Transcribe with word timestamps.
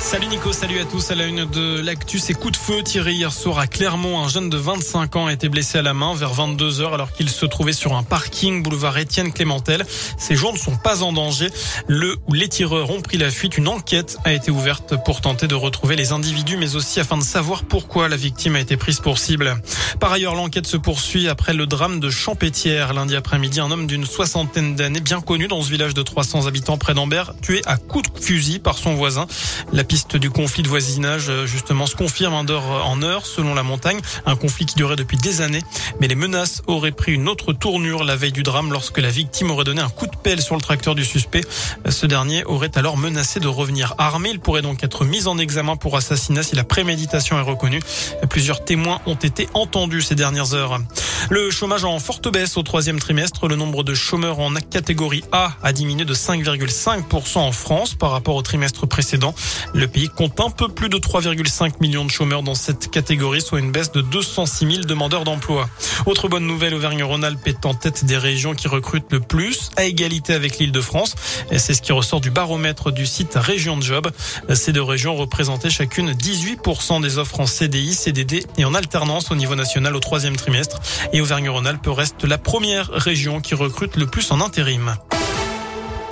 Salut 0.00 0.28
Nico, 0.28 0.52
salut 0.52 0.78
à 0.78 0.84
tous. 0.84 1.10
À 1.10 1.14
la 1.16 1.26
une 1.26 1.44
de 1.44 1.80
l'actu, 1.80 2.18
c'est 2.18 2.32
coup 2.32 2.50
de 2.50 2.56
feu 2.56 2.82
tiré 2.82 3.12
hier 3.12 3.32
soir 3.32 3.58
à 3.58 3.66
Clermont. 3.66 4.22
Un 4.22 4.28
jeune 4.28 4.48
de 4.48 4.56
25 4.56 5.16
ans 5.16 5.26
a 5.26 5.32
été 5.32 5.48
blessé 5.48 5.78
à 5.78 5.82
la 5.82 5.92
main 5.92 6.14
vers 6.14 6.32
22 6.32 6.80
heures 6.80 6.94
alors 6.94 7.12
qu'il 7.12 7.28
se 7.28 7.44
trouvait 7.44 7.72
sur 7.72 7.94
un 7.94 8.02
parking 8.04 8.62
boulevard 8.62 8.96
Étienne 8.96 9.32
Clémentel. 9.32 9.84
Ses 10.16 10.36
jours 10.36 10.52
ne 10.52 10.58
sont 10.58 10.76
pas 10.76 11.02
en 11.02 11.12
danger. 11.12 11.50
Le 11.88 12.16
ou 12.26 12.32
les 12.32 12.48
tireurs 12.48 12.90
ont 12.90 13.02
pris 13.02 13.18
la 13.18 13.30
fuite. 13.30 13.58
Une 13.58 13.68
enquête 13.68 14.16
a 14.24 14.32
été 14.32 14.50
ouverte 14.50 14.94
pour 15.04 15.20
tenter 15.20 15.46
de 15.46 15.54
retrouver 15.54 15.96
les 15.96 16.12
individus, 16.12 16.56
mais 16.56 16.76
aussi 16.76 17.00
afin 17.00 17.18
de 17.18 17.22
savoir 17.22 17.64
pourquoi 17.64 18.08
la 18.08 18.16
victime 18.16 18.56
a 18.56 18.60
été 18.60 18.76
prise 18.76 19.00
pour 19.00 19.18
cible. 19.18 19.60
Par 20.00 20.12
ailleurs, 20.12 20.34
l'enquête 20.34 20.66
se 20.66 20.76
poursuit 20.76 21.28
après 21.28 21.52
le 21.52 21.66
drame 21.66 22.00
de 22.00 22.08
Champétière. 22.08 22.94
Lundi 22.94 23.16
après-midi, 23.16 23.60
un 23.60 23.70
homme 23.70 23.86
d'une 23.86 24.06
soixantaine 24.06 24.74
d'années, 24.74 25.00
bien 25.00 25.20
connu 25.20 25.48
dans 25.48 25.60
ce 25.60 25.68
village 25.68 25.92
de 25.92 26.02
300 26.02 26.46
habitants 26.46 26.78
près 26.78 26.94
d'Ambert, 26.94 27.34
tué 27.42 27.60
à 27.66 27.76
coups 27.76 28.10
de 28.10 28.20
fusil 28.20 28.58
par 28.58 28.78
son 28.78 28.94
voisin. 28.94 29.26
Piste 29.88 30.16
du 30.16 30.30
conflit 30.30 30.62
de 30.62 30.68
voisinage, 30.68 31.30
euh, 31.30 31.46
justement, 31.46 31.86
se 31.86 31.96
confirme 31.96 32.44
d'heure 32.44 32.86
en 32.86 33.02
heure, 33.02 33.26
selon 33.26 33.54
la 33.54 33.62
montagne. 33.62 33.98
Un 34.26 34.36
conflit 34.36 34.66
qui 34.66 34.74
durait 34.76 34.96
depuis 34.96 35.16
des 35.16 35.40
années. 35.40 35.62
Mais 36.00 36.06
les 36.06 36.14
menaces 36.14 36.62
auraient 36.66 36.92
pris 36.92 37.12
une 37.12 37.28
autre 37.28 37.52
tournure 37.52 38.04
la 38.04 38.14
veille 38.14 38.32
du 38.32 38.42
drame 38.42 38.70
lorsque 38.70 38.98
la 38.98 39.08
victime 39.08 39.50
aurait 39.50 39.64
donné 39.64 39.80
un 39.80 39.88
coup 39.88 40.06
de 40.06 40.16
pelle 40.16 40.42
sur 40.42 40.54
le 40.54 40.60
tracteur 40.60 40.94
du 40.94 41.04
suspect. 41.04 41.40
Ce 41.88 42.06
dernier 42.06 42.44
aurait 42.44 42.76
alors 42.76 42.96
menacé 42.98 43.40
de 43.40 43.48
revenir 43.48 43.94
armé. 43.98 44.30
Il 44.30 44.40
pourrait 44.40 44.62
donc 44.62 44.84
être 44.84 45.04
mis 45.04 45.26
en 45.26 45.38
examen 45.38 45.76
pour 45.76 45.96
assassinat 45.96 46.42
si 46.42 46.54
la 46.54 46.64
préméditation 46.64 47.38
est 47.38 47.42
reconnue. 47.42 47.80
Plusieurs 48.28 48.64
témoins 48.64 49.00
ont 49.06 49.14
été 49.14 49.48
entendus 49.54 50.02
ces 50.02 50.14
dernières 50.14 50.52
heures. 50.52 50.78
Le 51.30 51.50
chômage 51.50 51.84
en 51.84 51.98
forte 51.98 52.30
baisse 52.32 52.56
au 52.56 52.62
troisième 52.62 52.98
trimestre. 52.98 53.48
Le 53.48 53.56
nombre 53.56 53.84
de 53.84 53.94
chômeurs 53.94 54.38
en 54.38 54.54
catégorie 54.54 55.22
A 55.32 55.52
a 55.62 55.72
diminué 55.72 56.04
de 56.04 56.14
5,5% 56.14 57.38
en 57.38 57.52
France 57.52 57.94
par 57.94 58.12
rapport 58.12 58.34
au 58.34 58.42
trimestre 58.42 58.86
précédent. 58.86 59.34
Le 59.74 59.86
pays 59.88 60.08
compte 60.08 60.40
un 60.40 60.50
peu 60.50 60.68
plus 60.68 60.88
de 60.88 60.96
3,5 60.98 61.74
millions 61.80 62.04
de 62.04 62.10
chômeurs 62.10 62.42
dans 62.42 62.54
cette 62.54 62.90
catégorie, 62.90 63.42
soit 63.42 63.58
une 63.58 63.72
baisse 63.72 63.92
de 63.92 64.00
206 64.00 64.70
000 64.70 64.84
demandeurs 64.84 65.24
d'emploi. 65.24 65.68
Autre 66.06 66.28
bonne 66.28 66.46
nouvelle, 66.46 66.74
Auvergne-Rhône-Alpes 66.74 67.46
est 67.46 67.66
en 67.66 67.74
tête 67.74 68.04
des 68.04 68.16
régions 68.16 68.54
qui 68.54 68.68
recrutent 68.68 69.12
le 69.12 69.20
plus, 69.20 69.70
à 69.76 69.84
égalité 69.84 70.32
avec 70.32 70.58
l'île 70.58 70.72
de 70.72 70.80
France. 70.80 71.14
C'est 71.56 71.74
ce 71.74 71.82
qui 71.82 71.92
ressort 71.92 72.20
du 72.20 72.30
baromètre 72.30 72.90
du 72.90 73.06
site 73.06 73.34
Région 73.34 73.76
de 73.76 73.82
Job. 73.82 74.10
Ces 74.54 74.72
deux 74.72 74.82
régions 74.82 75.14
représentaient 75.16 75.70
chacune 75.70 76.12
18% 76.12 77.02
des 77.02 77.18
offres 77.18 77.40
en 77.40 77.46
CDI, 77.46 77.94
CDD 77.94 78.44
et 78.56 78.64
en 78.64 78.74
alternance 78.74 79.30
au 79.30 79.34
niveau 79.34 79.54
national 79.54 79.94
au 79.94 80.00
troisième 80.00 80.36
trimestre. 80.36 80.80
Et 81.12 81.20
Auvergne-Rhône-Alpes 81.20 81.86
reste 81.86 82.24
la 82.24 82.38
première 82.38 82.88
région 82.88 83.40
qui 83.40 83.54
recrute 83.54 83.96
le 83.96 84.06
plus 84.06 84.30
en 84.30 84.40
intérim. 84.40 84.94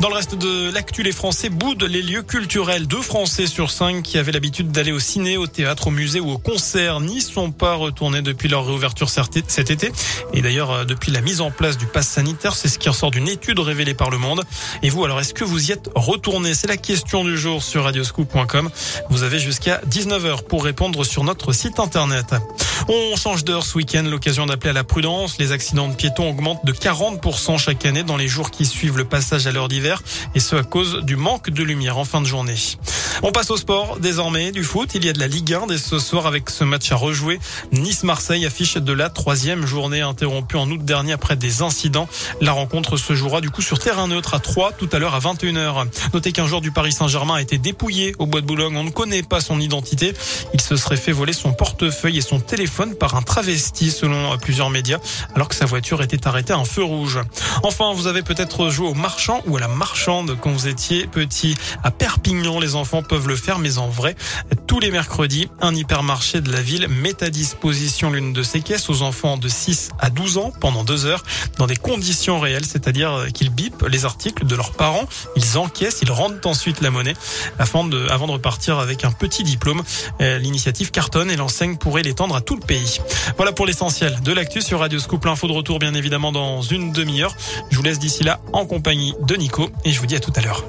Dans 0.01 0.11
le 0.11 0.15
reste 0.15 0.35
de 0.35 0.71
l'actu, 0.71 1.03
les 1.03 1.13
Français 1.13 1.49
boudent 1.49 1.85
les 1.85 2.03
lieux 2.03 2.23
culturels. 2.23 2.87
Deux 2.87 3.01
Français 3.01 3.47
sur 3.47 3.71
cinq 3.71 4.03
qui 4.03 4.19
avaient 4.19 4.31
l'habitude 4.31 4.71
d'aller 4.71 4.93
au 4.93 4.99
ciné, 4.99 5.39
au 5.39 5.47
théâtre, 5.47 5.87
au 5.87 5.91
musée 5.91 6.21
ou 6.21 6.31
au 6.31 6.37
concert 6.37 7.01
n'y 7.01 7.23
sont 7.23 7.51
pas 7.51 7.75
retournés 7.75 8.21
depuis 8.21 8.49
leur 8.49 8.67
réouverture 8.67 9.09
cet 9.09 9.71
été. 9.71 9.91
Et 10.35 10.43
d'ailleurs, 10.43 10.71
euh, 10.71 10.85
depuis 10.85 11.11
la 11.13 11.23
mise 11.23 11.41
en 11.41 11.51
place 11.51 11.79
du 11.79 11.87
pass 11.87 12.07
sanitaire, 12.09 12.55
c'est 12.55 12.69
ce 12.69 12.79
qui 12.79 12.91
ressort 12.91 13.11
d'une 13.11 13.27
étude 13.27 13.59
révélée 13.59 13.95
par 13.95 14.11
Le 14.11 14.19
Monde. 14.19 14.45
Et 14.83 14.91
vous, 14.91 15.03
alors, 15.03 15.19
est-ce 15.19 15.33
que 15.33 15.45
vous 15.45 15.71
y 15.71 15.73
êtes 15.73 15.89
retourné? 15.95 16.53
C'est 16.53 16.69
la 16.69 16.77
question 16.77 17.25
du 17.25 17.39
jour 17.39 17.63
sur 17.63 17.85
radioscoop.com. 17.85 18.69
Vous 19.09 19.23
avez 19.23 19.39
jusqu'à 19.39 19.81
19h 19.89 20.43
pour 20.43 20.63
répondre 20.65 21.05
sur 21.05 21.25
notre 21.25 21.53
site 21.53 21.81
internet. 21.81 22.35
On 22.89 23.17
change 23.17 23.45
d'heure 23.45 23.65
ce 23.65 23.79
week-end, 23.79 24.03
l'occasion 24.03 24.47
d'appeler 24.47 24.71
à 24.71 24.73
la 24.75 24.85
prudence. 24.85 25.39
Les 25.39 25.53
accidents 25.53 25.89
de 25.89 25.95
piétons 25.95 26.29
augmentent 26.29 26.65
de 26.65 26.73
40% 26.73 27.59
chaque 27.59 27.85
année 27.87 28.03
dans 28.03 28.17
les 28.17 28.29
jours 28.29 28.51
qui 28.51 28.65
suivent 28.65 28.99
le 28.99 29.05
passage 29.05 29.47
à 29.47 29.53
l'heure 29.53 29.69
d'hiver, 29.69 29.86
et 30.35 30.41
ce 30.41 30.57
à 30.57 30.63
cause 30.63 31.03
du 31.03 31.17
manque 31.17 31.51
de 31.51 31.63
lumière 31.63 31.99
en 31.99 32.05
fin 32.05 32.21
de 32.21 32.27
journée. 32.27 32.57
On 33.23 33.33
passe 33.33 33.51
au 33.51 33.57
sport 33.57 33.99
désormais, 33.99 34.53
du 34.53 34.63
foot. 34.63 34.91
Il 34.95 35.05
y 35.05 35.09
a 35.09 35.13
de 35.13 35.19
la 35.19 35.27
Ligue 35.27 35.55
1 35.55 35.67
dès 35.67 35.79
ce 35.79 35.99
soir 35.99 36.27
avec 36.27 36.51
ce 36.51 36.65
match 36.65 36.93
à 36.93 36.97
rejouer. 36.97 37.39
Nice-Marseille 37.73 38.45
affiche 38.45 38.77
de 38.77 38.93
la 38.93 39.09
troisième 39.09 39.67
journée 39.67 40.03
interrompue 40.03 40.57
en 40.57 40.71
août 40.71 40.85
dernier 40.85 41.13
après 41.13 41.37
des 41.37 41.63
incidents. 41.63 42.09
La 42.41 42.53
rencontre 42.53 42.97
se 42.97 43.15
jouera 43.15 43.41
du 43.41 43.51
coup 43.51 43.63
sur 43.63 43.79
terrain 43.79 44.09
neutre 44.09 44.35
à 44.35 44.39
3 44.39 44.73
tout 44.73 44.89
à 44.93 44.99
l'heure 44.99 45.15
à 45.15 45.21
21h. 45.21 45.87
Notez 46.13 46.33
qu'un 46.33 46.47
joueur 46.47 46.61
du 46.61 46.73
Paris 46.73 46.93
Saint-Germain 46.93 47.35
a 47.35 47.41
été 47.41 47.59
dépouillé 47.59 48.15
au 48.19 48.27
Bois 48.27 48.41
de 48.41 48.47
Boulogne. 48.47 48.77
On 48.77 48.85
ne 48.85 48.91
connaît 48.91 49.23
pas 49.23 49.41
son 49.41 49.61
identité. 49.61 50.13
Il 50.53 50.61
se 50.61 50.77
serait 50.77 50.97
fait 50.97 51.13
voler 51.13 51.33
son 51.33 51.53
portefeuille 51.53 52.19
et 52.19 52.23
son 52.23 52.39
téléphone 52.41 52.95
par 52.95 53.15
un 53.15 53.23
travesti 53.23 53.91
selon 53.91 54.37
plusieurs 54.39 54.71
médias 54.71 54.99
alors 55.35 55.49
que 55.49 55.55
sa 55.55 55.65
voiture 55.65 56.03
était 56.03 56.27
arrêtée 56.27 56.53
à 56.53 56.57
un 56.57 56.65
feu 56.65 56.83
rouge. 56.83 57.19
Enfin, 57.63 57.93
vous 57.95 58.07
avez 58.07 58.23
peut-être 58.23 58.69
joué 58.69 58.89
au 58.89 58.95
marchand 58.95 59.43
ou 59.47 59.57
à 59.57 59.61
la 59.61 59.69
marchande 59.69 60.37
quand 60.41 60.51
vous 60.51 60.69
étiez 60.69 61.07
petit. 61.07 61.57
À 61.83 61.91
les 62.35 62.75
enfants 62.75 63.03
peuvent 63.03 63.29
le 63.29 63.37
faire, 63.37 63.59
mais 63.59 63.79
en 63.79 63.89
vrai, 63.89 64.17
tous 64.67 64.81
les 64.81 64.91
mercredis, 64.91 65.49
un 65.61 65.75
hypermarché 65.75 66.41
de 66.41 66.51
la 66.51 66.61
ville 66.61 66.89
met 66.89 67.23
à 67.23 67.31
disposition 67.31 68.11
l'une 68.11 68.33
de 68.33 68.43
ses 68.43 68.61
caisses 68.61 68.91
aux 68.91 69.03
enfants 69.03 69.37
de 69.37 69.49
6 69.49 69.91
à 70.01 70.11
12 70.11 70.39
ans 70.39 70.53
pendant 70.61 70.83
deux 70.83 71.07
heures 71.07 71.23
dans 71.59 71.67
des 71.67 71.77
conditions 71.77 72.41
réelles, 72.41 72.65
c'est-à-dire 72.65 73.27
qu'ils 73.33 73.51
bipent 73.51 73.85
les 73.89 74.05
articles 74.05 74.45
de 74.45 74.57
leurs 74.57 74.73
parents, 74.73 75.07
ils 75.37 75.57
encaissent, 75.57 76.01
ils 76.03 76.11
rendent 76.11 76.45
ensuite 76.45 76.81
la 76.81 76.91
monnaie 76.91 77.15
de, 77.59 78.11
avant 78.11 78.27
de 78.27 78.33
repartir 78.33 78.79
avec 78.79 79.05
un 79.05 79.13
petit 79.13 79.45
diplôme. 79.45 79.83
Euh, 80.21 80.39
l'initiative 80.39 80.91
cartonne 80.91 81.31
et 81.31 81.37
l'enseigne 81.37 81.77
pourrait 81.77 82.03
l'étendre 82.03 82.35
à 82.35 82.41
tout 82.41 82.57
le 82.57 82.61
pays. 82.61 83.01
Voilà 83.37 83.53
pour 83.53 83.67
l'essentiel 83.67 84.21
de 84.23 84.33
l'actu 84.33 84.63
sur 84.63 84.81
Radio 84.81 84.99
Scoop. 84.99 85.25
L'info 85.25 85.47
de 85.47 85.53
retour 85.53 85.79
bien 85.79 85.95
évidemment 85.95 86.33
dans 86.33 86.63
une 86.63 86.93
demi-heure. 86.93 87.35
Je 87.71 87.77
vous 87.77 87.83
laisse 87.83 87.99
d'ici 87.99 88.25
là 88.25 88.41
en 88.53 88.67
compagnie 88.67 89.15
de 89.23 89.37
Nico 89.37 89.69
et 89.85 89.93
je 89.93 90.01
vous 90.01 90.07
dis 90.07 90.17
à 90.17 90.21
tout 90.21 90.33
à 90.35 90.41
l'heure. 90.41 90.65